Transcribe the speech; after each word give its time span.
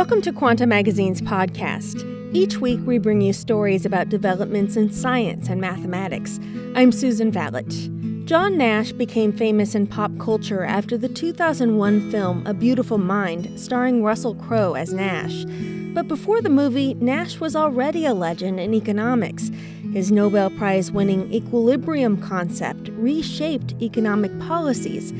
Welcome 0.00 0.22
to 0.22 0.32
Quanta 0.32 0.66
Magazine's 0.66 1.20
podcast. 1.20 2.06
Each 2.34 2.56
week, 2.56 2.80
we 2.86 2.96
bring 2.96 3.20
you 3.20 3.34
stories 3.34 3.84
about 3.84 4.08
developments 4.08 4.74
in 4.74 4.90
science 4.90 5.50
and 5.50 5.60
mathematics. 5.60 6.40
I'm 6.74 6.90
Susan 6.90 7.30
Vallich. 7.30 8.24
John 8.24 8.56
Nash 8.56 8.92
became 8.92 9.30
famous 9.30 9.74
in 9.74 9.86
pop 9.86 10.10
culture 10.18 10.64
after 10.64 10.96
the 10.96 11.10
2001 11.10 12.10
film 12.10 12.46
A 12.46 12.54
Beautiful 12.54 12.96
Mind, 12.96 13.60
starring 13.60 14.02
Russell 14.02 14.34
Crowe 14.36 14.72
as 14.72 14.94
Nash. 14.94 15.44
But 15.92 16.08
before 16.08 16.40
the 16.40 16.48
movie, 16.48 16.94
Nash 16.94 17.38
was 17.38 17.54
already 17.54 18.06
a 18.06 18.14
legend 18.14 18.58
in 18.58 18.72
economics. 18.72 19.50
His 19.92 20.10
Nobel 20.10 20.48
Prize 20.48 20.90
winning 20.90 21.30
equilibrium 21.30 22.22
concept 22.22 22.88
reshaped 22.94 23.74
economic 23.82 24.36
policies 24.40 25.12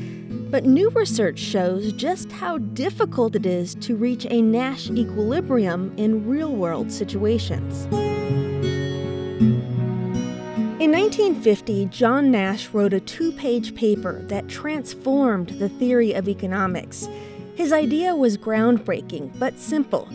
but 0.51 0.65
new 0.65 0.89
research 0.89 1.39
shows 1.39 1.93
just 1.93 2.29
how 2.29 2.57
difficult 2.57 3.37
it 3.37 3.45
is 3.45 3.73
to 3.75 3.95
reach 3.95 4.27
a 4.29 4.41
Nash 4.41 4.89
equilibrium 4.89 5.93
in 5.95 6.27
real 6.27 6.51
world 6.53 6.91
situations. 6.91 7.85
In 10.81 10.91
1950, 10.91 11.85
John 11.85 12.31
Nash 12.31 12.67
wrote 12.69 12.91
a 12.91 12.99
two 12.99 13.31
page 13.31 13.73
paper 13.75 14.23
that 14.23 14.49
transformed 14.49 15.49
the 15.51 15.69
theory 15.69 16.11
of 16.11 16.27
economics. 16.27 17.07
His 17.55 17.71
idea 17.71 18.13
was 18.13 18.37
groundbreaking 18.37 19.39
but 19.39 19.57
simple. 19.57 20.09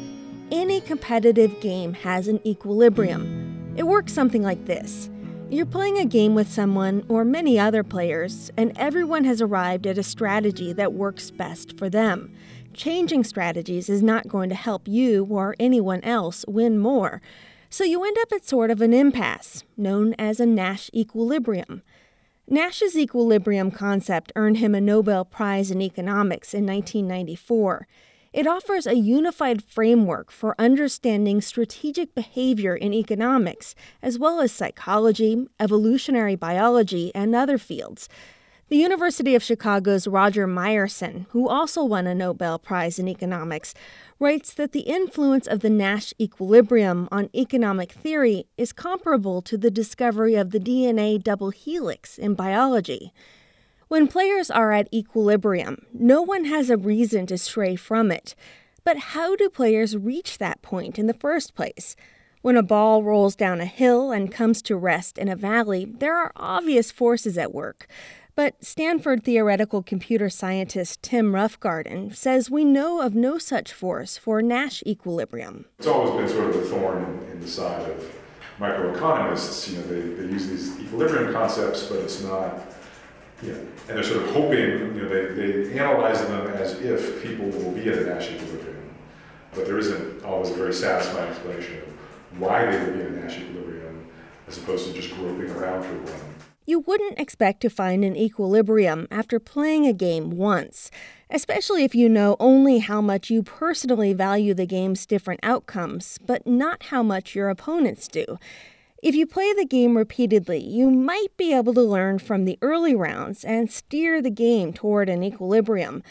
Any 0.53 0.83
competitive 0.83 1.61
game 1.61 1.95
has 1.95 2.29
an 2.29 2.47
equilibrium. 2.47 3.75
It 3.77 3.85
works 3.85 4.13
something 4.13 4.43
like 4.43 4.67
this 4.67 5.09
you're 5.49 5.65
playing 5.65 5.99
a 5.99 6.05
game 6.05 6.35
with 6.35 6.51
someone 6.51 7.05
or 7.09 7.25
many 7.25 7.59
other 7.59 7.85
players, 7.85 8.51
and 8.57 8.73
everyone 8.77 9.25
has 9.25 9.41
arrived 9.41 9.87
at 9.87 9.99
a 9.99 10.03
strategy 10.03 10.73
that 10.73 10.93
works 10.93 11.31
best 11.31 11.79
for 11.79 11.89
them. 11.89 12.35
Changing 12.75 13.23
strategies 13.23 13.89
is 13.89 14.03
not 14.03 14.29
going 14.29 14.49
to 14.49 14.57
help 14.57 14.89
you 14.89 15.25
or 15.31 15.55
anyone 15.61 16.03
else 16.03 16.45
win 16.49 16.79
more. 16.79 17.23
So 17.71 17.85
you 17.85 18.05
end 18.05 18.17
up 18.21 18.33
at 18.33 18.45
sort 18.45 18.71
of 18.71 18.81
an 18.81 18.93
impasse, 18.93 19.63
known 19.77 20.15
as 20.19 20.41
a 20.41 20.47
Nash 20.47 20.91
equilibrium. 20.93 21.83
Nash's 22.49 22.97
equilibrium 22.97 23.71
concept 23.71 24.33
earned 24.37 24.59
him 24.59 24.75
a 24.75 24.81
Nobel 24.81 25.25
Prize 25.25 25.71
in 25.71 25.81
Economics 25.81 26.55
in 26.55 26.67
1994. 26.67 27.87
It 28.37 28.47
offers 28.47 28.87
a 28.87 28.95
unified 28.95 29.65
framework 29.65 30.31
for 30.31 30.55
understanding 30.59 31.41
strategic 31.41 32.15
behavior 32.15 32.77
in 32.77 32.93
economics, 32.93 33.75
as 34.03 34.19
well 34.19 34.43
as 34.43 34.53
psychology, 34.53 35.49
evolutionary 35.59 36.37
biology, 36.37 37.11
and 37.15 37.35
other 37.35 37.57
fields. 37.57 38.11
The 38.69 38.77
University 38.77 39.35
of 39.35 39.43
Chicago's 39.43 40.07
Roger 40.07 40.47
Myerson, 40.47 41.25
who 41.31 41.49
also 41.49 41.83
won 41.83 42.07
a 42.07 42.15
Nobel 42.15 42.59
Prize 42.59 42.99
in 42.99 43.09
economics, 43.09 43.73
writes 44.21 44.53
that 44.53 44.73
the 44.73 44.81
influence 44.81 45.47
of 45.47 45.61
the 45.61 45.71
Nash 45.71 46.13
equilibrium 46.21 47.09
on 47.11 47.31
economic 47.35 47.93
theory 47.93 48.45
is 48.59 48.71
comparable 48.71 49.41
to 49.41 49.57
the 49.57 49.71
discovery 49.71 50.35
of 50.35 50.51
the 50.51 50.61
DNA 50.61 51.23
double 51.23 51.49
helix 51.49 52.19
in 52.19 52.35
biology. 52.35 53.15
When 53.89 54.09
players 54.09 54.51
are 54.51 54.73
at 54.73 54.93
equilibrium, 54.93 55.87
no 55.93 56.21
one 56.21 56.47
has 56.47 56.71
a 56.71 56.77
reason 56.77 57.25
to 57.27 57.39
stray 57.39 57.77
from 57.77 58.11
it. 58.11 58.35
But 58.83 58.99
how 58.99 59.37
do 59.37 59.49
players 59.49 59.97
reach 59.97 60.39
that 60.39 60.61
point 60.61 60.99
in 60.99 61.07
the 61.07 61.15
first 61.15 61.55
place? 61.55 61.95
When 62.43 62.57
a 62.57 62.65
ball 62.65 63.05
rolls 63.05 63.37
down 63.37 63.61
a 63.61 63.65
hill 63.65 64.11
and 64.11 64.33
comes 64.33 64.61
to 64.63 64.77
rest 64.77 65.19
in 65.19 65.29
a 65.29 65.37
valley, 65.37 65.85
there 65.85 66.17
are 66.17 66.33
obvious 66.35 66.91
forces 66.91 67.39
at 67.39 67.55
work. 67.55 67.87
But 68.35 68.65
Stanford 68.65 69.23
theoretical 69.23 69.85
computer 69.85 70.29
scientist 70.31 71.01
Tim 71.03 71.33
Roughgarden 71.33 72.15
says 72.15 72.51
we 72.51 72.65
know 72.65 73.01
of 73.01 73.15
no 73.15 73.39
such 73.39 73.73
force 73.73 74.19
for 74.19 74.43
Nash 74.43 74.83
equilibrium. 74.85 75.67
It's 75.79 75.87
always 75.87 76.11
been 76.17 76.29
sort 76.29 76.55
of 76.55 76.63
a 76.63 76.67
thorn 76.67 77.25
in, 77.31 77.41
the 77.41 77.49
side 77.49 77.89
of 77.89 78.15
microeconomists. 78.59 79.71
You 79.71 79.79
know, 79.79 79.85
they, 79.85 80.01
they 80.23 80.33
use 80.33 80.49
these 80.49 80.81
equilibrium 80.81 81.33
concepts, 81.33 81.85
but 81.85 82.01
it's 82.01 82.21
not 82.23 82.76
yeah, 83.43 83.53
and 83.53 83.71
they're 83.89 84.03
sort 84.03 84.23
of 84.23 84.31
hoping, 84.31 84.97
you 84.97 85.03
know, 85.03 85.09
they, 85.09 85.35
they 85.35 85.79
analyze 85.79 86.27
them 86.27 86.49
as 86.55 86.81
if 86.81 87.23
people 87.23 87.47
will 87.47 87.73
be 87.73 87.89
at 87.89 87.99
a 87.99 88.05
Nash 88.05 88.31
equilibrium, 88.31 88.95
but 89.55 89.67
there 89.67 89.79
isn't 89.79 90.25
always 90.25 90.51
a 90.51 90.55
very 90.55 90.73
satisfying 90.73 91.29
explanation 91.31 91.79
of 91.79 92.41
why 92.41 92.65
they 92.65 92.79
will 92.79 92.93
be 92.95 93.01
in 93.01 93.07
a 93.07 93.21
Nash 93.21 93.39
equilibrium 93.39 94.07
as 94.49 94.59
opposed 94.59 94.87
to 94.87 94.93
just 94.95 95.15
groping 95.15 95.51
around 95.51 95.83
for 95.83 95.95
one. 96.13 96.35
You 96.65 96.81
wouldn't 96.81 97.21
expect 97.21 97.61
to 97.61 97.71
find 97.71 98.05
an 98.05 98.17
equilibrium 98.17 99.07
after 99.11 99.39
playing 99.39 99.87
a 99.87 99.93
game 99.93 100.31
once, 100.31 100.91
especially 101.31 101.85
if 101.85 101.95
you 101.95 102.09
know 102.09 102.37
only 102.41 102.79
how 102.79 103.01
much 103.01 103.31
you 103.31 103.43
personally 103.43 104.13
value 104.13 104.53
the 104.53 104.67
game's 104.67 105.07
different 105.07 105.41
outcomes, 105.45 106.19
but 106.27 106.45
not 106.47 106.85
how 106.85 107.05
much 107.05 107.37
your 107.37 107.51
opponents 107.51 108.09
do. 108.09 108.39
If 109.07 109.15
you 109.15 109.25
play 109.25 109.53
the 109.53 109.65
game 109.65 109.97
repeatedly, 109.97 110.59
you 110.59 110.91
might 110.91 111.29
be 111.37 111.55
able 111.55 111.73
to 111.75 111.81
learn 111.81 112.19
from 112.19 112.45
the 112.45 112.59
early 112.61 112.93
rounds 112.93 113.45
and 113.45 113.71
steer 113.71 114.21
the 114.21 114.33
game 114.33 114.73
toward 114.73 115.09
an 115.09 115.23
equilibrium. 115.23 116.03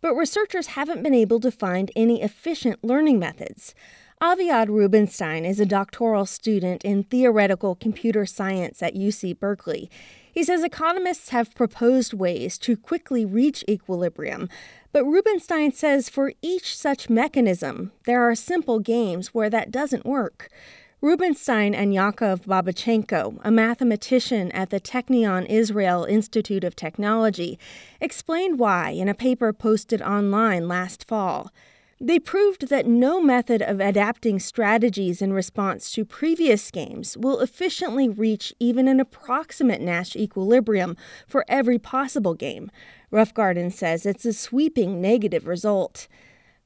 But 0.00 0.16
researchers 0.16 0.74
haven't 0.74 1.04
been 1.04 1.14
able 1.14 1.38
to 1.38 1.52
find 1.52 1.92
any 1.94 2.20
efficient 2.22 2.82
learning 2.82 3.20
methods. 3.20 3.72
Aviad 4.20 4.66
Rubinstein 4.66 5.44
is 5.44 5.60
a 5.60 5.64
doctoral 5.64 6.26
student 6.26 6.84
in 6.84 7.04
theoretical 7.04 7.76
computer 7.76 8.26
science 8.26 8.82
at 8.82 8.96
UC 8.96 9.38
Berkeley. 9.38 9.88
He 10.32 10.42
says 10.42 10.64
economists 10.64 11.28
have 11.28 11.54
proposed 11.54 12.14
ways 12.14 12.58
to 12.58 12.76
quickly 12.76 13.24
reach 13.24 13.64
equilibrium, 13.68 14.48
but 14.90 15.04
Rubinstein 15.04 15.70
says 15.70 16.08
for 16.08 16.32
each 16.42 16.76
such 16.76 17.08
mechanism, 17.08 17.92
there 18.06 18.28
are 18.28 18.34
simple 18.34 18.80
games 18.80 19.28
where 19.32 19.50
that 19.50 19.70
doesn't 19.70 20.04
work. 20.04 20.48
Rubinstein 21.02 21.74
and 21.74 21.94
Yakov 21.94 22.42
Babichenko, 22.42 23.40
a 23.42 23.50
mathematician 23.50 24.52
at 24.52 24.68
the 24.68 24.78
Technion 24.78 25.46
Israel 25.48 26.04
Institute 26.04 26.62
of 26.62 26.76
Technology, 26.76 27.58
explained 28.02 28.58
why 28.58 28.90
in 28.90 29.08
a 29.08 29.14
paper 29.14 29.50
posted 29.54 30.02
online 30.02 30.68
last 30.68 31.08
fall. 31.08 31.50
They 31.98 32.18
proved 32.18 32.68
that 32.68 32.86
no 32.86 33.18
method 33.18 33.62
of 33.62 33.80
adapting 33.80 34.38
strategies 34.40 35.22
in 35.22 35.32
response 35.32 35.90
to 35.92 36.04
previous 36.04 36.70
games 36.70 37.16
will 37.16 37.40
efficiently 37.40 38.10
reach 38.10 38.52
even 38.60 38.86
an 38.86 39.00
approximate 39.00 39.80
Nash 39.80 40.14
equilibrium 40.14 40.98
for 41.26 41.46
every 41.48 41.78
possible 41.78 42.34
game. 42.34 42.70
Roughgarden 43.10 43.72
says 43.72 44.04
it's 44.04 44.26
a 44.26 44.34
sweeping 44.34 45.00
negative 45.00 45.46
result. 45.46 46.08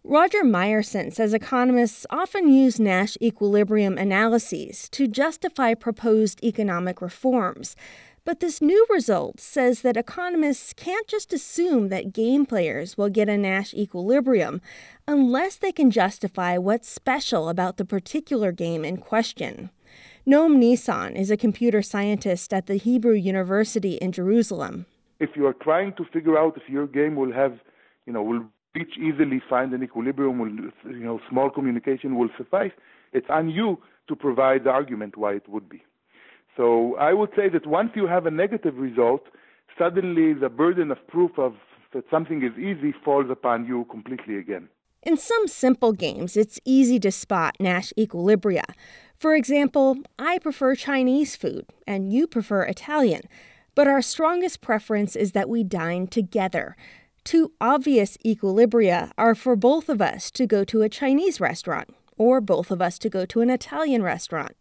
Roger 0.07 0.43
Myerson 0.45 1.11
says 1.11 1.33
economists 1.33 2.05
often 2.11 2.53
use 2.53 2.79
Nash 2.79 3.17
equilibrium 3.23 3.97
analyses 3.97 4.91
to 4.91 5.09
justify 5.09 5.73
proposed 5.73 6.45
economic 6.45 7.01
reforms. 7.01 7.75
But 8.23 8.41
this 8.41 8.61
new 8.61 8.87
result 8.91 9.41
says 9.41 9.81
that 9.81 9.97
economists 9.97 10.75
can't 10.75 11.09
just 11.09 11.33
assume 11.33 11.89
that 11.89 12.13
game 12.13 12.45
players 12.45 12.99
will 12.99 13.09
get 13.09 13.31
a 13.31 13.39
Nash 13.39 13.73
equilibrium 13.73 14.61
unless 15.09 15.57
they 15.57 15.73
can 15.73 15.91
justify 15.91 16.59
what's 16.59 16.87
special 16.87 17.49
about 17.49 17.79
the 17.79 17.87
particular 17.87 18.53
game 18.53 18.85
in 18.85 18.99
question. 18.99 19.71
Noam 20.27 20.57
Nisan 20.57 21.17
is 21.17 21.31
a 21.31 21.37
computer 21.39 21.81
scientist 21.81 22.53
at 22.53 22.67
the 22.67 22.77
Hebrew 22.77 23.15
University 23.15 23.95
in 23.95 24.13
Jerusalem. 24.13 24.85
If 25.19 25.31
you 25.35 25.47
are 25.47 25.55
trying 25.55 25.95
to 25.95 26.05
figure 26.13 26.39
out 26.39 26.59
if 26.59 26.69
your 26.69 26.87
game 26.87 27.17
will 27.17 27.33
have, 27.33 27.59
you 28.05 28.13
know, 28.13 28.23
will 28.23 28.45
each 28.77 28.99
easily 28.99 29.41
find 29.49 29.73
an 29.73 29.83
equilibrium, 29.83 30.39
will, 30.39 30.93
you 30.93 31.05
know, 31.05 31.21
small 31.31 31.51
communication 31.51 32.17
will 32.17 32.31
suffice. 32.37 32.73
It's 33.13 33.27
on 33.31 33.49
you 33.51 33.79
to 34.09 34.17
provide 34.17 34.65
the 34.65 34.71
argument 34.71 35.17
why 35.17 35.35
it 35.35 35.49
would 35.49 35.69
be. 35.69 35.83
So 36.57 36.97
I 36.97 37.13
would 37.13 37.31
say 37.37 37.49
that 37.49 37.67
once 37.67 37.91
you 37.95 38.07
have 38.07 38.27
a 38.27 38.31
negative 38.31 38.77
result, 38.77 39.23
suddenly 39.79 40.35
the 40.35 40.49
burden 40.49 40.91
of 40.91 41.07
proof 41.09 41.39
of 41.39 41.55
that 41.93 42.05
something 42.11 42.43
is 42.43 42.59
easy 42.59 42.93
falls 43.05 43.31
upon 43.31 43.67
you 43.67 43.87
completely 43.91 44.37
again. 44.37 44.69
In 45.03 45.17
some 45.17 45.47
simple 45.47 45.93
games, 45.93 46.37
it's 46.37 46.59
easy 46.65 46.99
to 47.01 47.13
spot 47.13 47.57
Nash 47.61 47.93
equilibria. 47.99 48.65
For 49.17 49.35
example, 49.35 49.99
I 50.19 50.39
prefer 50.39 50.75
Chinese 50.75 51.37
food 51.37 51.67
and 51.87 52.13
you 52.13 52.27
prefer 52.27 52.63
Italian, 52.63 53.23
but 53.75 53.87
our 53.87 54.03
strongest 54.03 54.61
preference 54.61 55.15
is 55.15 55.33
that 55.33 55.49
we 55.49 55.63
dine 55.63 56.07
together. 56.07 56.77
Two 57.25 57.53
obvious 57.59 58.19
equilibria 58.19 59.11
are 59.17 59.35
for 59.35 59.57
both 59.57 59.89
of 59.89 60.03
us 60.03 60.31
to 60.33 60.47
go 60.47 60.63
to 60.65 60.83
a 60.83 60.91
Chinese 60.91 61.41
restaurant, 61.41 61.89
or 62.19 62.41
both 62.43 62.71
of 62.71 62.83
us 62.83 62.99
to 62.99 63.09
go 63.09 63.25
to 63.25 63.41
an 63.41 63.49
Italian 63.49 64.03
restaurant. 64.03 64.55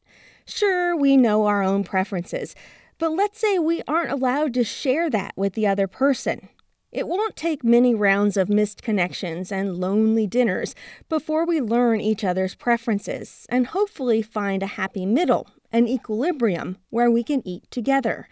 Sure, 0.46 0.96
we 0.96 1.18
know 1.18 1.46
our 1.46 1.62
own 1.62 1.84
preferences, 1.84 2.56
but 2.98 3.12
let's 3.12 3.38
say 3.38 3.60
we 3.60 3.82
aren't 3.86 4.12
allowed 4.12 4.54
to 4.54 4.64
share 4.64 5.10
that 5.10 5.34
with 5.36 5.54
the 5.54 5.68
other 5.68 5.88
person. 5.88 6.48
It 6.90 7.08
won't 7.08 7.36
take 7.36 7.64
many 7.66 7.94
rounds 7.94 8.38
of 8.38 8.50
missed 8.50 8.82
connections 8.82 9.52
and 9.52 9.78
lonely 9.78 10.28
dinners 10.28 10.74
before 11.10 11.46
we 11.46 11.60
learn 11.60 12.00
each 12.00 12.24
other's 12.24 12.56
preferences 12.56 13.46
and 13.50 13.68
hopefully 13.68 14.22
find 14.22 14.64
a 14.64 14.68
happy 14.68 15.06
middle, 15.06 15.48
an 15.72 15.88
equilibrium 15.88 16.78
where 16.92 17.12
we 17.12 17.24
can 17.24 17.46
eat 17.46 17.70
together. 17.72 18.30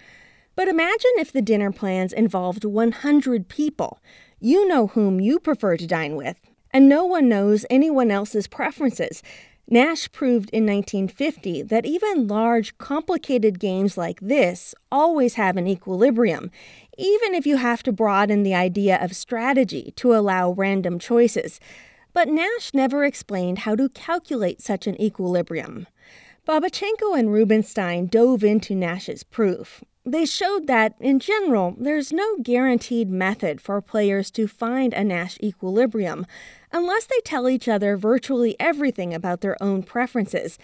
But 0.62 0.68
imagine 0.68 1.14
if 1.18 1.32
the 1.32 1.42
dinner 1.42 1.72
plans 1.72 2.14
involved 2.14 2.66
100 2.66 3.48
people. 3.48 4.00
You 4.40 4.68
know 4.68 4.86
whom 4.86 5.20
you 5.20 5.40
prefer 5.40 5.76
to 5.76 5.88
dine 5.88 6.16
with, 6.16 6.38
and 6.70 6.88
no 6.88 7.04
one 7.04 7.28
knows 7.28 7.66
anyone 7.72 8.12
else's 8.12 8.46
preferences. 8.46 9.24
Nash 9.68 10.12
proved 10.12 10.52
in 10.52 10.68
1950 10.68 11.64
that 11.64 11.88
even 11.88 12.28
large, 12.28 12.78
complicated 12.78 13.60
games 13.60 13.98
like 13.98 14.20
this 14.20 14.76
always 14.92 15.34
have 15.34 15.58
an 15.58 15.66
equilibrium, 15.66 16.52
even 16.96 17.34
if 17.34 17.48
you 17.48 17.58
have 17.58 17.82
to 17.82 17.92
broaden 17.92 18.44
the 18.44 18.54
idea 18.54 19.04
of 19.04 19.16
strategy 19.16 19.92
to 19.96 20.14
allow 20.14 20.52
random 20.52 21.00
choices. 21.00 21.60
But 22.14 22.28
Nash 22.28 22.72
never 22.72 23.04
explained 23.04 23.60
how 23.66 23.76
to 23.78 23.90
calculate 23.90 24.62
such 24.62 24.86
an 24.86 25.02
equilibrium. 25.02 25.88
Babichenko 26.48 27.18
and 27.18 27.34
Rubinstein 27.34 28.06
dove 28.06 28.44
into 28.44 28.76
Nash's 28.76 29.24
proof. 29.24 29.84
They 30.06 30.26
showed 30.26 30.66
that, 30.66 30.96
in 31.00 31.20
general, 31.20 31.76
there's 31.78 32.12
no 32.12 32.38
guaranteed 32.38 33.10
method 33.10 33.62
for 33.62 33.80
players 33.82 34.32
to 34.32 34.48
find 34.48 34.94
a 34.94 35.04
Nash 35.04 35.38
equilibrium 35.44 36.26
unless 36.72 37.06
they 37.06 37.20
tell 37.24 37.48
each 37.48 37.68
other 37.68 37.98
virtually 37.98 38.56
everything 38.60 39.14
about 39.14 39.42
their 39.42 39.62
own 39.62 39.84
preferences. 39.84 40.58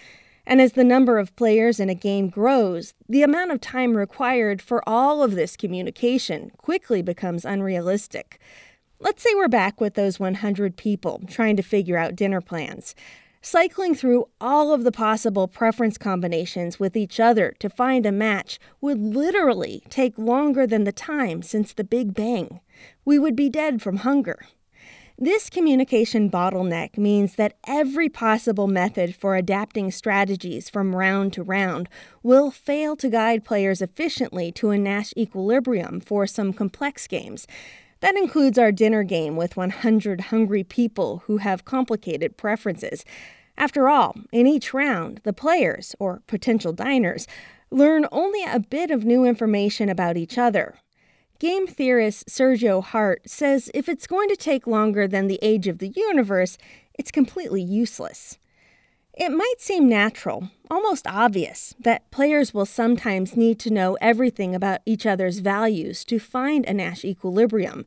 And 0.44 0.60
as 0.60 0.72
the 0.72 0.82
number 0.82 1.18
of 1.18 1.36
players 1.36 1.78
in 1.78 1.88
a 1.88 1.94
game 1.94 2.30
grows, 2.30 2.94
the 3.08 3.22
amount 3.22 3.52
of 3.52 3.60
time 3.60 3.96
required 3.96 4.60
for 4.60 4.82
all 4.88 5.22
of 5.22 5.36
this 5.36 5.56
communication 5.56 6.50
quickly 6.56 7.00
becomes 7.00 7.44
unrealistic. 7.44 8.40
Let's 8.98 9.22
say 9.22 9.30
we're 9.36 9.46
back 9.46 9.80
with 9.80 9.94
those 9.94 10.18
100 10.18 10.76
people 10.76 11.22
trying 11.28 11.56
to 11.56 11.62
figure 11.62 11.96
out 11.96 12.16
dinner 12.16 12.40
plans. 12.40 12.96
Cycling 13.40 13.94
through 13.94 14.28
all 14.40 14.74
of 14.74 14.82
the 14.82 14.92
possible 14.92 15.46
preference 15.46 15.96
combinations 15.96 16.80
with 16.80 16.96
each 16.96 17.20
other 17.20 17.54
to 17.60 17.70
find 17.70 18.04
a 18.04 18.12
match 18.12 18.58
would 18.80 18.98
literally 18.98 19.84
take 19.88 20.18
longer 20.18 20.66
than 20.66 20.84
the 20.84 20.92
time 20.92 21.42
since 21.42 21.72
the 21.72 21.84
Big 21.84 22.14
Bang. 22.14 22.60
We 23.04 23.18
would 23.18 23.36
be 23.36 23.48
dead 23.48 23.80
from 23.80 23.98
hunger. 23.98 24.46
This 25.20 25.50
communication 25.50 26.30
bottleneck 26.30 26.96
means 26.96 27.36
that 27.36 27.56
every 27.66 28.08
possible 28.08 28.68
method 28.68 29.16
for 29.16 29.34
adapting 29.34 29.90
strategies 29.90 30.68
from 30.68 30.94
round 30.94 31.32
to 31.32 31.42
round 31.42 31.88
will 32.22 32.52
fail 32.52 32.94
to 32.96 33.08
guide 33.08 33.44
players 33.44 33.82
efficiently 33.82 34.52
to 34.52 34.70
a 34.70 34.78
Nash 34.78 35.12
equilibrium 35.16 36.00
for 36.00 36.26
some 36.26 36.52
complex 36.52 37.06
games. 37.08 37.48
That 38.00 38.16
includes 38.16 38.58
our 38.58 38.70
dinner 38.70 39.02
game 39.02 39.36
with 39.36 39.56
100 39.56 40.20
hungry 40.22 40.62
people 40.64 41.22
who 41.26 41.38
have 41.38 41.64
complicated 41.64 42.36
preferences. 42.36 43.04
After 43.56 43.88
all, 43.88 44.14
in 44.30 44.46
each 44.46 44.72
round, 44.72 45.20
the 45.24 45.32
players, 45.32 45.96
or 45.98 46.22
potential 46.28 46.72
diners, 46.72 47.26
learn 47.70 48.06
only 48.12 48.44
a 48.44 48.60
bit 48.60 48.90
of 48.90 49.04
new 49.04 49.24
information 49.24 49.88
about 49.88 50.16
each 50.16 50.38
other. 50.38 50.76
Game 51.40 51.66
theorist 51.66 52.28
Sergiu 52.28 52.82
Hart 52.82 53.28
says 53.28 53.70
if 53.74 53.88
it's 53.88 54.06
going 54.06 54.28
to 54.28 54.36
take 54.36 54.66
longer 54.66 55.06
than 55.06 55.26
the 55.26 55.38
age 55.42 55.66
of 55.66 55.78
the 55.78 55.92
universe, 55.94 56.56
it's 56.94 57.10
completely 57.10 57.62
useless. 57.62 58.38
It 59.20 59.32
might 59.32 59.56
seem 59.58 59.88
natural, 59.88 60.48
almost 60.70 61.04
obvious, 61.08 61.74
that 61.80 62.08
players 62.12 62.54
will 62.54 62.64
sometimes 62.64 63.36
need 63.36 63.58
to 63.58 63.70
know 63.70 63.98
everything 64.00 64.54
about 64.54 64.80
each 64.86 65.06
other's 65.06 65.40
values 65.40 66.04
to 66.04 66.20
find 66.20 66.64
a 66.64 66.72
Nash 66.72 67.04
equilibrium. 67.04 67.84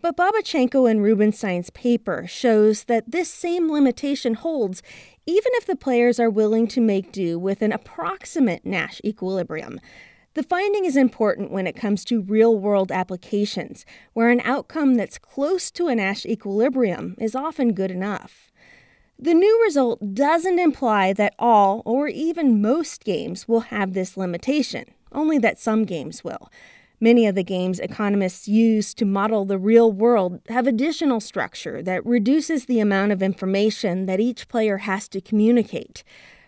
But 0.00 0.16
Babichenko 0.16 0.90
and 0.90 1.02
Rubinstein's 1.02 1.68
paper 1.68 2.26
shows 2.26 2.84
that 2.84 3.10
this 3.10 3.30
same 3.30 3.70
limitation 3.70 4.32
holds 4.32 4.82
even 5.26 5.52
if 5.56 5.66
the 5.66 5.76
players 5.76 6.18
are 6.18 6.30
willing 6.30 6.66
to 6.68 6.80
make 6.80 7.12
do 7.12 7.38
with 7.38 7.60
an 7.60 7.70
approximate 7.70 8.64
Nash 8.64 8.98
equilibrium. 9.04 9.78
The 10.32 10.42
finding 10.42 10.86
is 10.86 10.96
important 10.96 11.50
when 11.50 11.66
it 11.66 11.76
comes 11.76 12.02
to 12.06 12.22
real 12.22 12.58
world 12.58 12.90
applications, 12.90 13.84
where 14.14 14.30
an 14.30 14.40
outcome 14.40 14.94
that's 14.94 15.18
close 15.18 15.70
to 15.72 15.88
a 15.88 15.94
Nash 15.94 16.24
equilibrium 16.24 17.14
is 17.18 17.34
often 17.34 17.74
good 17.74 17.90
enough. 17.90 18.50
The 19.22 19.34
new 19.34 19.62
result 19.62 20.14
doesn't 20.14 20.58
imply 20.58 21.12
that 21.12 21.36
all 21.38 21.82
or 21.84 22.08
even 22.08 22.60
most 22.60 23.04
games 23.04 23.46
will 23.46 23.60
have 23.60 23.92
this 23.92 24.16
limitation, 24.16 24.86
only 25.12 25.38
that 25.38 25.60
some 25.60 25.84
games 25.84 26.24
will. 26.24 26.50
Many 27.00 27.28
of 27.28 27.36
the 27.36 27.44
games 27.44 27.78
economists 27.78 28.48
use 28.48 28.92
to 28.94 29.04
model 29.04 29.44
the 29.44 29.58
real 29.58 29.92
world 29.92 30.40
have 30.48 30.66
additional 30.66 31.20
structure 31.20 31.80
that 31.84 32.04
reduces 32.04 32.64
the 32.64 32.80
amount 32.80 33.12
of 33.12 33.22
information 33.22 34.06
that 34.06 34.18
each 34.18 34.48
player 34.48 34.78
has 34.78 35.06
to 35.10 35.20
communicate. 35.20 36.02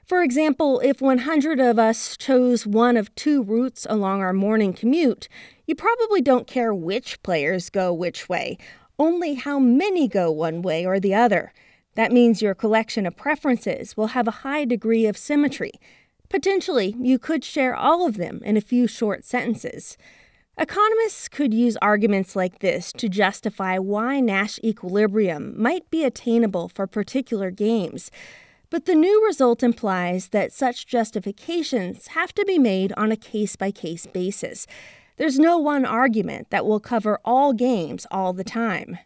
For 0.05 0.25
example, 0.25 0.81
if 0.81 1.01
100 1.01 1.61
of 1.61 1.79
us 1.79 2.17
chose 2.17 2.67
one 2.67 2.97
of 2.97 3.15
two 3.15 3.45
routes 3.45 3.87
along 3.89 4.21
our 4.21 4.33
morning 4.33 4.73
commute, 4.73 5.29
you 5.65 5.77
probably 5.77 6.21
don't 6.21 6.49
care 6.49 6.75
which 6.75 7.23
players 7.23 7.71
go 7.71 7.93
which 7.93 8.29
way, 8.29 8.59
only 8.99 9.35
how 9.35 9.61
many 9.61 10.09
go 10.09 10.33
one 10.33 10.61
way 10.61 10.85
or 10.85 10.99
the 10.99 11.15
other. 11.15 11.53
That 11.95 12.13
means 12.13 12.43
your 12.43 12.55
collection 12.55 13.07
of 13.07 13.17
preferences 13.17 13.97
will 13.97 14.09
have 14.09 14.27
a 14.27 14.43
high 14.43 14.65
degree 14.65 15.07
of 15.07 15.17
symmetry. 15.17 15.73
Potentially, 16.29 16.97
you 16.99 17.19
could 17.19 17.45
share 17.45 17.75
all 17.75 18.07
of 18.07 18.17
them 18.17 18.41
in 18.45 18.57
a 18.57 18.61
few 18.61 18.87
short 18.87 19.25
sentences. 19.25 19.97
Economists 20.57 21.29
could 21.29 21.53
use 21.53 21.77
arguments 21.83 22.37
like 22.37 22.61
this 22.61 22.93
to 22.93 23.09
justify 23.09 23.79
why 23.79 24.21
Nash 24.21 24.59
equilibrium 24.63 25.61
might 25.61 25.89
be 25.91 26.05
attainable 26.05 26.69
for 26.69 26.87
particular 26.87 27.51
games. 27.51 28.11
But 28.71 28.87
the 28.87 28.95
new 28.95 29.25
result 29.25 29.63
implies 29.63 30.29
that 30.29 30.53
such 30.53 30.87
justifications 30.87 32.09
have 32.09 32.33
to 32.35 32.45
be 32.45 32.59
made 32.59 32.93
on 32.97 33.13
a 33.13 33.17
case 33.17 33.57
by 33.57 33.71
case 33.71 34.07
basis. 34.07 34.67
There's 35.17 35.39
no 35.39 35.59
one 35.59 35.85
argument 35.85 36.51
that 36.51 36.67
will 36.67 36.81
cover 36.81 37.21
all 37.25 37.53
games 37.53 38.07
all 38.11 38.33
the 38.33 38.45
time. 38.45 38.99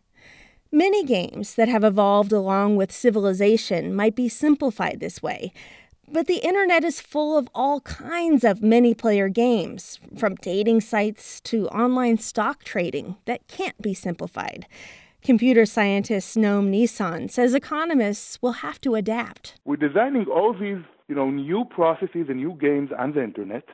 Many 0.70 1.02
games 1.02 1.54
that 1.54 1.68
have 1.68 1.82
evolved 1.82 2.30
along 2.30 2.76
with 2.76 2.92
civilization 2.92 3.94
might 3.94 4.14
be 4.14 4.28
simplified 4.28 5.00
this 5.00 5.22
way, 5.22 5.52
but 6.12 6.26
the 6.26 6.44
internet 6.46 6.84
is 6.84 7.00
full 7.00 7.38
of 7.38 7.48
all 7.54 7.80
kinds 7.80 8.44
of 8.44 8.62
many 8.62 8.92
player 8.92 9.30
games, 9.30 9.98
from 10.18 10.34
dating 10.36 10.82
sites 10.82 11.40
to 11.42 11.68
online 11.68 12.18
stock 12.18 12.64
trading, 12.64 13.16
that 13.24 13.46
can't 13.48 13.80
be 13.80 13.94
simplified. 13.94 14.66
Computer 15.22 15.64
scientist 15.64 16.36
Noam 16.36 16.68
Nisan 16.68 17.30
says 17.30 17.54
economists 17.54 18.40
will 18.42 18.52
have 18.52 18.78
to 18.82 18.94
adapt. 18.94 19.54
We're 19.64 19.76
designing 19.76 20.26
all 20.26 20.52
these, 20.52 20.84
you 21.08 21.14
know, 21.14 21.30
new 21.30 21.64
processes 21.64 22.26
and 22.28 22.36
new 22.36 22.52
games 22.60 22.90
on 22.98 23.12
the 23.12 23.24
internet. 23.24 23.64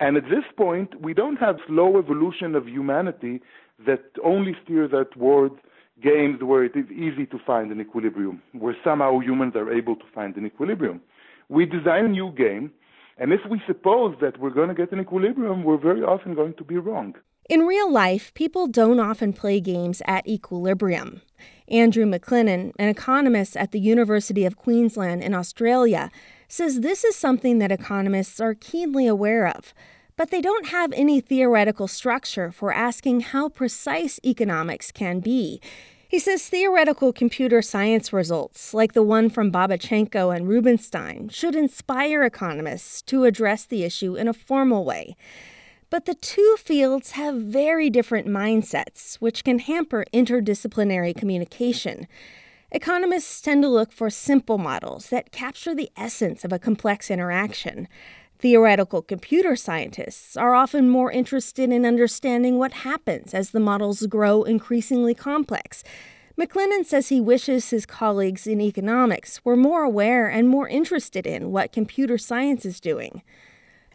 And 0.00 0.16
at 0.16 0.24
this 0.24 0.44
point, 0.56 1.00
we 1.00 1.14
don't 1.14 1.36
have 1.36 1.56
slow 1.66 1.98
evolution 1.98 2.54
of 2.54 2.68
humanity 2.68 3.40
that 3.86 4.04
only 4.24 4.56
steers 4.64 4.92
us 4.92 5.06
towards 5.12 5.56
games 6.02 6.42
where 6.42 6.64
it 6.64 6.72
is 6.74 6.86
easy 6.90 7.26
to 7.26 7.38
find 7.46 7.70
an 7.72 7.80
equilibrium, 7.80 8.42
where 8.52 8.76
somehow 8.84 9.18
humans 9.18 9.54
are 9.56 9.72
able 9.72 9.96
to 9.96 10.04
find 10.14 10.36
an 10.36 10.46
equilibrium. 10.46 11.00
We 11.48 11.66
design 11.66 12.04
a 12.04 12.08
new 12.08 12.32
game, 12.32 12.70
and 13.16 13.32
if 13.32 13.40
we 13.50 13.60
suppose 13.66 14.14
that 14.20 14.38
we're 14.38 14.50
going 14.50 14.68
to 14.68 14.74
get 14.74 14.92
an 14.92 15.00
equilibrium, 15.00 15.64
we're 15.64 15.78
very 15.78 16.02
often 16.02 16.34
going 16.34 16.54
to 16.54 16.64
be 16.64 16.76
wrong. 16.76 17.14
In 17.48 17.60
real 17.62 17.90
life, 17.90 18.32
people 18.34 18.66
don't 18.66 19.00
often 19.00 19.32
play 19.32 19.58
games 19.58 20.02
at 20.06 20.26
equilibrium. 20.28 21.22
Andrew 21.68 22.04
McLennan, 22.04 22.72
an 22.78 22.88
economist 22.88 23.56
at 23.56 23.72
the 23.72 23.80
University 23.80 24.44
of 24.44 24.56
Queensland 24.56 25.22
in 25.22 25.34
Australia, 25.34 26.10
says 26.46 26.80
this 26.80 27.04
is 27.04 27.16
something 27.16 27.58
that 27.58 27.72
economists 27.72 28.38
are 28.40 28.54
keenly 28.54 29.06
aware 29.06 29.46
of 29.46 29.72
but 30.18 30.30
they 30.30 30.42
don't 30.42 30.66
have 30.66 30.92
any 30.92 31.20
theoretical 31.20 31.86
structure 31.86 32.50
for 32.50 32.72
asking 32.72 33.20
how 33.20 33.48
precise 33.48 34.18
economics 34.24 34.90
can 34.90 35.20
be. 35.20 35.60
He 36.08 36.18
says 36.18 36.48
theoretical 36.48 37.12
computer 37.12 37.62
science 37.62 38.12
results, 38.12 38.74
like 38.74 38.94
the 38.94 39.02
one 39.02 39.30
from 39.30 39.52
Babichenko 39.52 40.34
and 40.34 40.48
Rubinstein, 40.48 41.28
should 41.28 41.54
inspire 41.54 42.24
economists 42.24 43.00
to 43.02 43.24
address 43.24 43.64
the 43.64 43.84
issue 43.84 44.16
in 44.16 44.26
a 44.26 44.32
formal 44.32 44.84
way. 44.84 45.16
But 45.88 46.06
the 46.06 46.14
two 46.14 46.56
fields 46.58 47.12
have 47.12 47.36
very 47.36 47.88
different 47.88 48.26
mindsets, 48.26 49.16
which 49.16 49.44
can 49.44 49.60
hamper 49.60 50.04
interdisciplinary 50.12 51.16
communication. 51.16 52.08
Economists 52.72 53.40
tend 53.40 53.62
to 53.62 53.68
look 53.68 53.92
for 53.92 54.10
simple 54.10 54.58
models 54.58 55.08
that 55.10 55.32
capture 55.32 55.74
the 55.74 55.90
essence 55.96 56.44
of 56.44 56.52
a 56.52 56.58
complex 56.58 57.10
interaction. 57.10 57.86
Theoretical 58.40 59.02
computer 59.02 59.56
scientists 59.56 60.36
are 60.36 60.54
often 60.54 60.88
more 60.88 61.10
interested 61.10 61.72
in 61.72 61.84
understanding 61.84 62.56
what 62.56 62.72
happens 62.72 63.34
as 63.34 63.50
the 63.50 63.58
models 63.58 64.06
grow 64.06 64.44
increasingly 64.44 65.12
complex. 65.12 65.82
McLennan 66.38 66.86
says 66.86 67.08
he 67.08 67.20
wishes 67.20 67.70
his 67.70 67.84
colleagues 67.84 68.46
in 68.46 68.60
economics 68.60 69.44
were 69.44 69.56
more 69.56 69.82
aware 69.82 70.28
and 70.28 70.48
more 70.48 70.68
interested 70.68 71.26
in 71.26 71.50
what 71.50 71.72
computer 71.72 72.16
science 72.16 72.64
is 72.64 72.78
doing. 72.78 73.22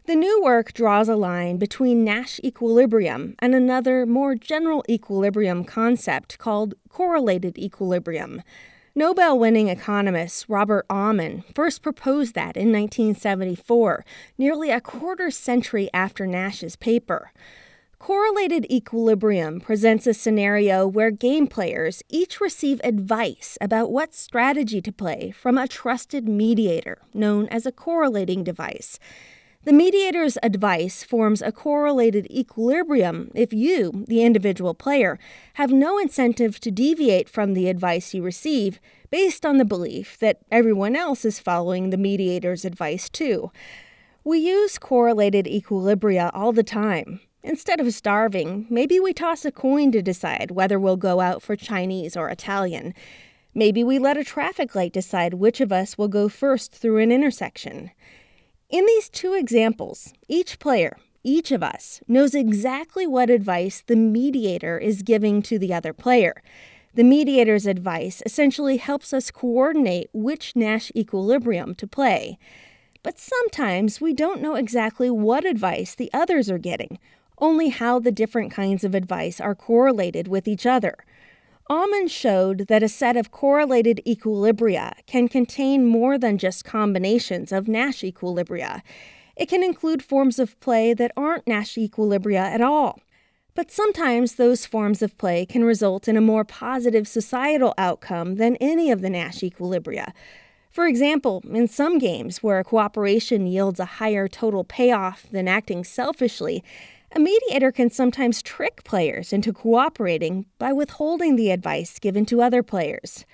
The 0.07 0.15
new 0.15 0.43
work 0.43 0.73
draws 0.73 1.07
a 1.07 1.15
line 1.15 1.55
between 1.55 2.03
Nash 2.03 2.41
equilibrium 2.43 3.35
and 3.39 3.55
another, 3.55 4.05
more 4.05 4.35
general 4.35 4.83
equilibrium 4.89 5.63
concept 5.63 6.37
called 6.37 6.73
correlated 6.89 7.57
equilibrium. 7.57 8.41
Nobel 8.95 9.39
winning 9.39 9.69
economist 9.69 10.45
Robert 10.47 10.85
Aumann 10.87 11.43
first 11.55 11.81
proposed 11.81 12.35
that 12.35 12.55
in 12.55 12.71
1974, 12.71 14.05
nearly 14.37 14.69
a 14.69 14.79
quarter 14.79 15.31
century 15.31 15.89
after 15.95 16.27
Nash's 16.27 16.75
paper. 16.75 17.31
Correlated 17.97 18.71
equilibrium 18.71 19.59
presents 19.59 20.05
a 20.05 20.13
scenario 20.13 20.85
where 20.85 21.09
game 21.09 21.47
players 21.47 22.03
each 22.07 22.39
receive 22.39 22.79
advice 22.83 23.57
about 23.59 23.91
what 23.91 24.13
strategy 24.13 24.79
to 24.79 24.91
play 24.91 25.31
from 25.31 25.57
a 25.57 25.67
trusted 25.67 26.29
mediator, 26.29 26.99
known 27.15 27.47
as 27.47 27.65
a 27.65 27.71
correlating 27.71 28.43
device. 28.43 28.99
The 29.65 29.71
mediator's 29.71 30.37
advice 30.43 31.05
forms 31.05 31.41
a 31.41 31.53
correlated 31.53 32.29
equilibrium 32.29 33.31
if 33.33 33.53
you, 33.53 34.03
the 34.09 34.21
individual 34.21 34.73
player, 34.73 35.17
have 35.53 35.71
no 35.71 35.97
incentive 35.97 36.59
to 36.59 36.71
deviate 36.71 37.29
from 37.29 37.53
the 37.53 37.69
advice 37.69 38.13
you 38.13 38.21
receive 38.23 38.81
based 39.09 39.45
on 39.45 39.57
the 39.57 39.65
belief 39.65 40.19
that 40.19 40.41
everyone 40.51 40.97
else 40.97 41.23
is 41.23 41.39
following 41.39 41.91
the 41.91 41.97
mediator's 41.97 42.65
advice 42.65 43.07
too. 43.07 43.51
We 44.25 44.39
use 44.39 44.77
correlated 44.77 45.45
equilibria 45.45 46.29
all 46.33 46.51
the 46.51 46.63
time. 46.63 47.21
Instead 47.41 47.79
of 47.79 47.93
starving, 47.93 48.65
maybe 48.69 48.99
we 48.99 49.13
toss 49.13 49.45
a 49.45 49.51
coin 49.51 49.93
to 49.93 50.01
decide 50.01 50.51
whether 50.51 50.77
we'll 50.77 50.97
go 50.97 51.21
out 51.21 51.41
for 51.41 51.55
Chinese 51.55 52.17
or 52.17 52.27
Italian. 52.27 52.93
Maybe 53.55 53.81
we 53.81 53.97
let 53.97 54.17
a 54.17 54.25
traffic 54.25 54.75
light 54.75 54.91
decide 54.91 55.35
which 55.35 55.61
of 55.61 55.71
us 55.71 55.97
will 55.97 56.09
go 56.09 56.27
first 56.27 56.73
through 56.73 56.97
an 56.97 57.13
intersection. 57.13 57.91
In 58.69 58.85
these 58.85 59.09
two 59.09 59.33
examples, 59.33 60.13
each 60.27 60.59
player, 60.59 60.97
each 61.23 61.51
of 61.51 61.63
us, 61.63 62.01
knows 62.07 62.33
exactly 62.33 63.05
what 63.05 63.29
advice 63.29 63.83
the 63.85 63.95
mediator 63.95 64.77
is 64.77 65.03
giving 65.03 65.41
to 65.43 65.59
the 65.59 65.73
other 65.73 65.93
player. 65.93 66.41
The 66.95 67.03
mediator's 67.03 67.65
advice 67.65 68.21
essentially 68.25 68.77
helps 68.77 69.13
us 69.13 69.31
coordinate 69.31 70.09
which 70.13 70.55
Nash 70.55 70.91
equilibrium 70.95 71.75
to 71.75 71.87
play. 71.87 72.37
But 73.03 73.19
sometimes 73.19 73.99
we 73.99 74.13
don't 74.13 74.41
know 74.41 74.55
exactly 74.55 75.09
what 75.09 75.45
advice 75.45 75.95
the 75.95 76.09
others 76.13 76.49
are 76.49 76.57
getting 76.57 76.99
only 77.37 77.69
how 77.69 77.99
the 77.99 78.11
different 78.11 78.51
kinds 78.51 78.83
of 78.83 78.95
advice 78.95 79.41
are 79.41 79.55
correlated 79.55 80.27
with 80.27 80.47
each 80.47 80.65
other. 80.65 80.95
Aumann 81.69 82.09
showed 82.09 82.67
that 82.67 82.83
a 82.83 82.89
set 82.89 83.15
of 83.15 83.31
correlated 83.31 84.01
equilibria 84.05 84.93
can 85.05 85.27
contain 85.27 85.87
more 85.87 86.17
than 86.17 86.37
just 86.37 86.65
combinations 86.65 87.51
of 87.51 87.67
Nash 87.67 88.01
equilibria. 88.01 88.81
It 89.37 89.47
can 89.47 89.63
include 89.63 90.03
forms 90.03 90.39
of 90.39 90.59
play 90.59 90.93
that 90.93 91.11
aren't 91.15 91.47
Nash 91.47 91.75
equilibria 91.75 92.41
at 92.41 92.61
all. 92.61 92.99
But 93.55 93.71
sometimes 93.71 94.35
those 94.35 94.65
forms 94.65 95.01
of 95.01 95.17
play 95.17 95.45
can 95.45 95.63
result 95.63 96.07
in 96.07 96.17
a 96.17 96.21
more 96.21 96.43
positive 96.43 97.07
societal 97.07 97.73
outcome 97.77 98.35
than 98.35 98.57
any 98.57 98.91
of 98.91 99.01
the 99.01 99.09
Nash 99.09 99.39
equilibria. 99.39 100.11
For 100.69 100.87
example, 100.87 101.43
in 101.49 101.67
some 101.67 101.99
games 101.99 102.41
where 102.41 102.63
cooperation 102.63 103.45
yields 103.45 103.79
a 103.79 103.85
higher 103.85 104.27
total 104.27 104.63
payoff 104.63 105.27
than 105.31 105.47
acting 105.47 105.83
selfishly, 105.83 106.63
a 107.15 107.19
mediator 107.19 107.71
can 107.71 107.91
sometimes 107.91 108.41
trick 108.41 108.83
players 108.83 109.31
into 109.31 109.53
cooperating 109.53 110.47
by 110.57 110.73
withholding 110.73 111.35
the 111.35 111.51
advice 111.51 111.99
given 111.99 112.25
to 112.25 112.41
other 112.41 112.63
players. 112.63 113.25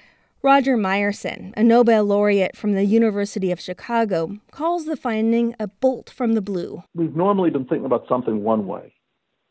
Roger 0.42 0.78
Myerson, 0.78 1.54
a 1.58 1.64
Nobel 1.64 2.04
laureate 2.04 2.56
from 2.56 2.74
the 2.74 2.86
University 2.86 3.52
of 3.52 3.60
Chicago, 3.60 4.38
calls 4.52 4.86
the 4.86 4.96
finding 4.96 5.56
a 5.60 5.68
bolt 5.68 6.10
from 6.10 6.34
the 6.34 6.42
blue. 6.42 6.84
We've 6.94 7.16
normally 7.16 7.50
been 7.50 7.66
thinking 7.66 7.86
about 7.86 8.06
something 8.08 8.44
one 8.44 8.68
way, 8.68 8.94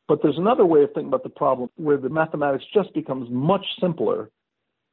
but 0.09 0.21
there's 0.23 0.39
another 0.39 0.65
way 0.65 0.83
of 0.83 0.91
thinking 0.91 1.09
about 1.09 1.25
the 1.25 1.31
problem 1.31 1.71
where 1.77 1.97
the 1.97 2.09
mathematics 2.09 2.65
just 2.73 2.93
becomes 2.95 3.29
much 3.31 3.65
simpler. 3.81 4.31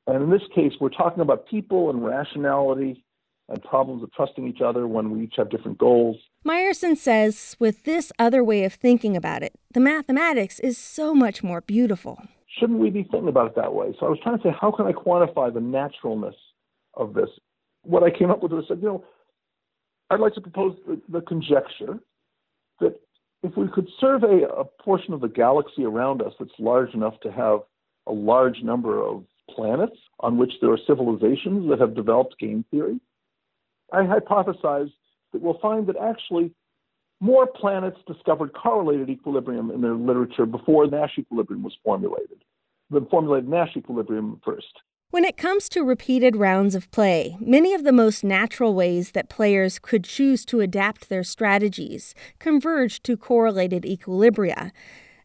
And 0.08 0.24
in 0.24 0.30
this 0.30 0.44
case, 0.54 0.74
we're 0.80 0.90
talking 0.90 1.22
about 1.22 1.48
people 1.48 1.90
and 1.90 2.06
rationality 2.06 3.05
and 3.50 3.62
problems 3.64 4.04
of 4.04 4.12
trusting 4.14 4.48
each 4.48 4.62
other 4.62 4.88
when 4.88 5.12
we 5.12 5.24
each 5.24 5.36
have 5.38 5.50
different 5.50 5.78
goals. 5.78 6.18
Myerson 6.46 6.98
says 6.98 7.56
with 7.60 7.84
this 7.84 8.12
other 8.18 8.44
way 8.44 8.64
of 8.64 8.74
thinking 8.74 9.16
about 9.16 9.44
it, 9.44 9.54
the 9.74 9.80
mathematics 9.80 10.60
is 10.60 10.78
so 10.78 11.14
much 11.14 11.44
more 11.44 11.62
beautiful. 11.62 12.22
Shouldn't 12.60 12.80
we 12.80 12.90
be 12.90 13.04
thinking 13.04 13.28
about 13.28 13.48
it 13.48 13.56
that 13.56 13.74
way? 13.74 13.96
So 14.00 14.08
I 14.08 14.10
was 14.10 14.20
trying 14.24 14.38
to 14.38 14.44
say, 14.44 14.56
how 14.60 14.72
can 14.72 14.86
I 14.86 14.94
quantify 14.94 15.54
the 15.54 15.60
naturalness 15.60 16.36
of 16.94 17.14
this? 17.14 17.30
What 17.84 18.04
I 18.04 18.10
came 18.10 18.32
up 18.32 18.42
with 18.42 18.52
was, 18.52 18.66
I 18.66 18.70
said, 18.70 18.80
you 18.82 18.88
know, 18.88 19.04
I'd 20.10 20.20
like 20.20 20.34
to 20.36 20.42
propose 20.42 20.78
the, 20.88 21.02
the 21.10 21.22
conjecture 21.22 22.00
that 22.80 23.00
if 23.44 23.56
we 23.58 23.68
could 23.68 23.88
survey 24.00 24.42
a 24.44 24.64
portion 24.64 25.14
of 25.14 25.22
the 25.22 25.28
galaxy 25.28 25.84
around 25.84 26.22
us 26.22 26.34
that's 26.40 26.52
large 26.58 26.94
enough 26.94 27.20
to 27.22 27.32
have 27.32 27.60
a 28.08 28.12
large 28.12 28.62
number 28.64 29.02
of 29.02 29.24
planets 29.50 29.98
on 30.20 30.38
which 30.38 30.54
there 30.62 30.72
are 30.72 30.80
civilizations 30.88 31.70
that 31.70 31.80
have 31.80 31.96
developed 31.96 32.36
game 32.40 32.66
theory, 32.72 33.00
I 33.92 34.04
hypothesize 34.04 34.92
that 35.34 35.42
we'll 35.42 35.60
find 35.60 35.88
that 35.88 35.98
actually 35.98 36.52
more 37.20 37.48
planets 37.48 37.98
discovered 38.08 38.54
correlated 38.54 39.10
equilibrium 39.10 39.72
in 39.72 39.82
their 39.82 39.96
literature 39.96 40.46
before 40.46 40.88
Nash 40.88 41.18
equilibrium 41.18 41.64
was 41.64 41.78
formulated, 41.84 42.44
than 42.90 43.06
formulated 43.08 43.50
Nash 43.50 43.76
equilibrium 43.76 44.42
first. 44.44 44.82
When 45.12 45.24
it 45.24 45.38
comes 45.38 45.70
to 45.70 45.84
repeated 45.84 46.36
rounds 46.36 46.76
of 46.76 46.92
play, 46.92 47.38
many 47.40 47.74
of 47.74 47.84
the 47.84 47.94
most 47.94 48.24
natural 48.24 48.74
ways 48.74 49.12
that 49.12 49.30
players 49.30 49.80
could 49.80 50.04
choose 50.04 50.44
to 50.46 50.60
adapt 50.60 51.08
their 51.08 51.24
strategies 51.24 52.14
converge 52.40 53.02
to 53.04 53.16
correlated 53.16 53.84
equilibria. 53.84 54.72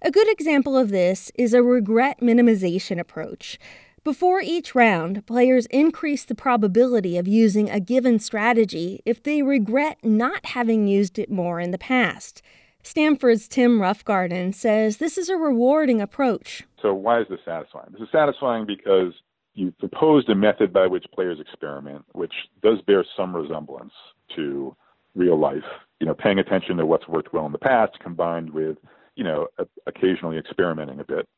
A 0.02 0.10
good 0.10 0.30
example 0.30 0.78
of 0.78 0.90
this 0.90 1.32
is 1.34 1.52
a 1.52 1.62
regret 1.62 2.20
minimization 2.20 3.00
approach. 3.00 3.58
Before 4.02 4.40
each 4.40 4.74
round, 4.74 5.26
players 5.26 5.66
increase 5.66 6.24
the 6.24 6.34
probability 6.34 7.18
of 7.18 7.28
using 7.28 7.68
a 7.68 7.80
given 7.80 8.18
strategy 8.18 9.02
if 9.04 9.22
they 9.22 9.42
regret 9.42 9.98
not 10.02 10.46
having 10.46 10.86
used 10.86 11.18
it 11.18 11.30
more 11.30 11.60
in 11.60 11.70
the 11.70 11.76
past. 11.76 12.40
Stanford's 12.82 13.46
Tim 13.46 13.78
Roughgarden 13.78 14.54
says 14.54 14.96
this 14.96 15.18
is 15.18 15.28
a 15.28 15.36
rewarding 15.36 16.00
approach. 16.00 16.62
So, 16.80 16.94
why 16.94 17.20
is 17.20 17.26
this 17.28 17.40
satisfying? 17.44 17.90
This 17.92 18.00
is 18.00 18.08
satisfying 18.10 18.64
because 18.64 19.12
you 19.52 19.70
proposed 19.72 20.30
a 20.30 20.34
method 20.34 20.72
by 20.72 20.86
which 20.86 21.04
players 21.14 21.38
experiment, 21.38 22.06
which 22.12 22.32
does 22.62 22.80
bear 22.86 23.04
some 23.14 23.36
resemblance 23.36 23.92
to 24.34 24.74
real 25.14 25.38
life. 25.38 25.56
You 26.00 26.06
know, 26.06 26.14
paying 26.14 26.38
attention 26.38 26.78
to 26.78 26.86
what's 26.86 27.06
worked 27.06 27.34
well 27.34 27.44
in 27.44 27.52
the 27.52 27.58
past 27.58 27.98
combined 28.00 28.48
with, 28.54 28.78
you 29.14 29.24
know, 29.24 29.48
occasionally 29.86 30.38
experimenting 30.38 31.00
a 31.00 31.04
bit. 31.04 31.28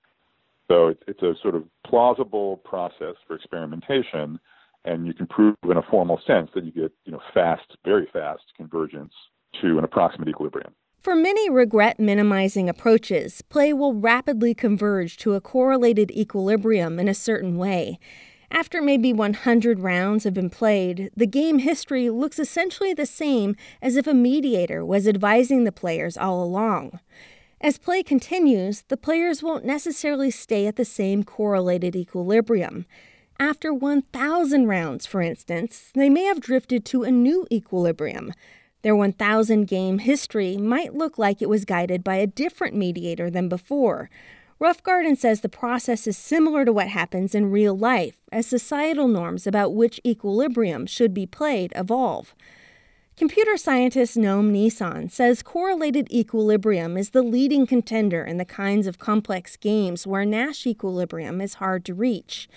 So 0.72 0.88
it's, 0.88 1.02
it's 1.06 1.22
a 1.22 1.34
sort 1.42 1.54
of 1.54 1.64
plausible 1.86 2.56
process 2.64 3.16
for 3.26 3.36
experimentation, 3.36 4.40
and 4.86 5.06
you 5.06 5.12
can 5.12 5.26
prove 5.26 5.54
in 5.64 5.76
a 5.76 5.82
formal 5.82 6.18
sense 6.26 6.48
that 6.54 6.64
you 6.64 6.72
get, 6.72 6.92
you 7.04 7.12
know, 7.12 7.20
fast, 7.34 7.76
very 7.84 8.08
fast 8.10 8.40
convergence 8.56 9.12
to 9.60 9.76
an 9.76 9.84
approximate 9.84 10.28
equilibrium. 10.28 10.72
For 11.02 11.14
many 11.14 11.50
regret 11.50 12.00
minimizing 12.00 12.70
approaches, 12.70 13.42
play 13.42 13.74
will 13.74 13.92
rapidly 13.92 14.54
converge 14.54 15.18
to 15.18 15.34
a 15.34 15.42
correlated 15.42 16.10
equilibrium 16.10 16.98
in 16.98 17.06
a 17.06 17.14
certain 17.14 17.58
way. 17.58 17.98
After 18.50 18.80
maybe 18.80 19.12
100 19.12 19.80
rounds 19.80 20.24
have 20.24 20.34
been 20.34 20.48
played, 20.48 21.10
the 21.14 21.26
game 21.26 21.58
history 21.58 22.08
looks 22.08 22.38
essentially 22.38 22.94
the 22.94 23.04
same 23.04 23.56
as 23.82 23.96
if 23.96 24.06
a 24.06 24.14
mediator 24.14 24.86
was 24.86 25.06
advising 25.06 25.64
the 25.64 25.72
players 25.72 26.16
all 26.16 26.42
along. 26.42 26.98
As 27.62 27.78
play 27.78 28.02
continues, 28.02 28.82
the 28.88 28.96
players 28.96 29.40
won't 29.40 29.64
necessarily 29.64 30.32
stay 30.32 30.66
at 30.66 30.74
the 30.74 30.84
same 30.84 31.22
correlated 31.22 31.94
equilibrium. 31.94 32.86
After 33.38 33.72
1,000 33.72 34.66
rounds, 34.66 35.06
for 35.06 35.22
instance, 35.22 35.92
they 35.94 36.10
may 36.10 36.24
have 36.24 36.40
drifted 36.40 36.84
to 36.86 37.04
a 37.04 37.12
new 37.12 37.46
equilibrium. 37.52 38.32
Their 38.82 38.96
1,000 38.96 39.66
game 39.66 40.00
history 40.00 40.56
might 40.56 40.94
look 40.94 41.18
like 41.18 41.40
it 41.40 41.48
was 41.48 41.64
guided 41.64 42.02
by 42.02 42.16
a 42.16 42.26
different 42.26 42.74
mediator 42.74 43.30
than 43.30 43.48
before. 43.48 44.10
Roughgarden 44.60 45.16
says 45.16 45.40
the 45.40 45.48
process 45.48 46.08
is 46.08 46.18
similar 46.18 46.64
to 46.64 46.72
what 46.72 46.88
happens 46.88 47.32
in 47.32 47.52
real 47.52 47.78
life 47.78 48.16
as 48.32 48.48
societal 48.48 49.06
norms 49.06 49.46
about 49.46 49.72
which 49.72 50.00
equilibrium 50.04 50.84
should 50.84 51.14
be 51.14 51.26
played 51.26 51.72
evolve. 51.76 52.34
Computer 53.14 53.58
scientist 53.58 54.16
Noam 54.16 54.48
Nisan 54.50 55.10
says 55.10 55.42
correlated 55.42 56.10
equilibrium 56.10 56.96
is 56.96 57.10
the 57.10 57.22
leading 57.22 57.66
contender 57.66 58.24
in 58.24 58.38
the 58.38 58.44
kinds 58.46 58.86
of 58.86 58.98
complex 58.98 59.54
games 59.58 60.06
where 60.06 60.24
Nash 60.24 60.66
equilibrium 60.66 61.42
is 61.42 61.54
hard 61.54 61.84
to 61.84 61.92
reach. 61.92 62.48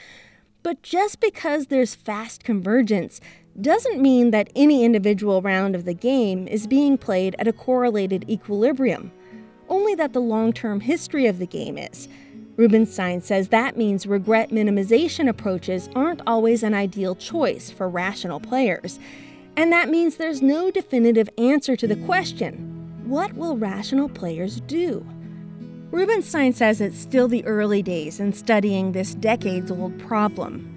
But 0.64 0.82
just 0.82 1.20
because 1.20 1.68
there's 1.68 1.94
fast 1.94 2.46
convergence 2.46 3.20
doesn't 3.60 4.02
mean 4.02 4.32
that 4.32 4.50
any 4.56 4.86
individual 4.86 5.42
round 5.42 5.76
of 5.76 5.84
the 5.84 5.94
game 5.94 6.48
is 6.48 6.68
being 6.68 6.98
played 6.98 7.36
at 7.38 7.50
a 7.50 7.54
correlated 7.54 8.28
equilibrium, 8.30 9.12
only 9.68 9.94
that 9.96 10.14
the 10.14 10.22
long 10.22 10.54
term 10.54 10.80
history 10.80 11.26
of 11.26 11.38
the 11.38 11.46
game 11.46 11.78
is. 11.78 12.08
Rubinstein 12.56 13.20
says 13.20 13.50
that 13.50 13.76
means 13.76 14.08
regret 14.08 14.52
minimization 14.52 15.28
approaches 15.28 15.90
aren't 15.94 16.22
always 16.26 16.64
an 16.64 16.74
ideal 16.74 17.14
choice 17.14 17.70
for 17.70 17.90
rational 17.90 18.40
players. 18.40 19.00
And 19.58 19.72
that 19.72 19.90
means 19.90 20.18
there's 20.18 20.42
no 20.42 20.70
definitive 20.70 21.30
answer 21.38 21.76
to 21.76 21.88
the 21.88 21.96
question 21.96 22.72
what 23.06 23.34
will 23.34 23.56
rational 23.56 24.10
players 24.10 24.60
do? 24.62 25.06
Rubinstein 25.92 26.54
says 26.54 26.82
it's 26.82 26.98
still 26.98 27.28
the 27.28 27.46
early 27.46 27.84
days 27.84 28.20
in 28.20 28.34
studying 28.34 28.92
this 28.92 29.14
decades 29.14 29.70
old 29.70 29.98
problem. 30.00 30.72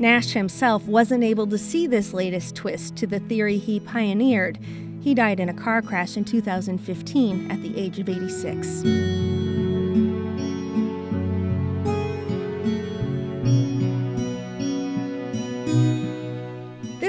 Nash 0.00 0.32
himself 0.32 0.84
wasn't 0.86 1.22
able 1.22 1.46
to 1.46 1.58
see 1.58 1.86
this 1.86 2.14
latest 2.14 2.56
twist 2.56 2.96
to 2.96 3.06
the 3.06 3.20
theory 3.20 3.58
he 3.58 3.80
pioneered. 3.80 4.58
He 5.00 5.14
died 5.14 5.38
in 5.38 5.50
a 5.50 5.54
car 5.54 5.82
crash 5.82 6.16
in 6.16 6.24
2015 6.24 7.50
at 7.50 7.62
the 7.62 7.78
age 7.78 7.98
of 7.98 8.08
86 8.08 8.82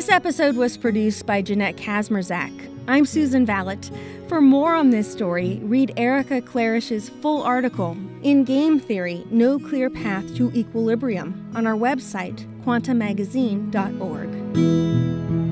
episode 0.09 0.57
was 0.57 0.75
produced 0.75 1.25
by 1.25 1.41
Jeanette 1.41 1.77
Kazmierczak. 1.77 2.51
I'm 2.89 3.05
Susan 3.05 3.45
Valot. 3.45 3.89
For 4.27 4.41
more 4.41 4.75
on 4.75 4.89
this 4.89 5.09
story, 5.09 5.61
read 5.63 5.93
Erica 5.95 6.41
Klarreich's 6.41 7.07
full 7.07 7.41
article, 7.41 7.95
In 8.21 8.43
Game 8.43 8.77
Theory 8.77 9.25
No 9.31 9.57
Clear 9.57 9.89
Path 9.89 10.35
to 10.35 10.51
Equilibrium, 10.53 11.49
on 11.55 11.65
our 11.65 11.75
website, 11.75 12.45
quantamagazine.org. 12.65 15.44